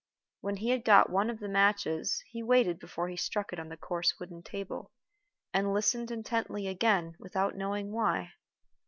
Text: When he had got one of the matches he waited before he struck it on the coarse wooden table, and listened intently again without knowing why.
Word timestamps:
When 0.39 0.55
he 0.55 0.69
had 0.69 0.83
got 0.83 1.11
one 1.11 1.29
of 1.29 1.39
the 1.39 1.47
matches 1.47 2.23
he 2.31 2.41
waited 2.41 2.79
before 2.79 3.07
he 3.07 3.15
struck 3.15 3.53
it 3.53 3.59
on 3.59 3.69
the 3.69 3.77
coarse 3.77 4.15
wooden 4.19 4.41
table, 4.41 4.91
and 5.53 5.75
listened 5.75 6.09
intently 6.09 6.65
again 6.67 7.13
without 7.19 7.55
knowing 7.55 7.91
why. 7.91 8.31